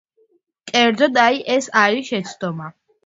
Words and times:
კერძოდ, 0.71 1.19
აი, 1.25 1.43
ეს 1.57 1.67
არის 1.83 2.11
შეცდომა. 2.15 2.73